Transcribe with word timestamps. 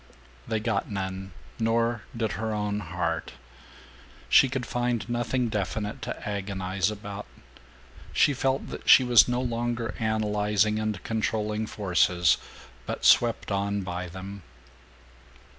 They 0.47 0.59
got 0.59 0.89
none, 0.89 1.31
nor 1.59 2.01
did 2.17 2.31
her 2.31 2.55
own 2.55 2.79
heart. 2.79 3.33
She 4.29 4.49
could 4.49 4.65
find 4.65 5.07
nothing 5.07 5.47
definite 5.47 6.01
to 6.01 6.27
agonize 6.27 6.89
about. 6.89 7.27
She 8.11 8.33
felt 8.33 8.69
that 8.69 8.89
she 8.89 9.03
was 9.03 9.27
no 9.27 9.41
longer 9.41 9.93
analyzing 9.99 10.79
and 10.79 11.03
controlling 11.03 11.67
forces, 11.67 12.37
but 12.87 13.05
swept 13.05 13.51
on 13.51 13.81
by 13.83 14.07
them. 14.07 14.41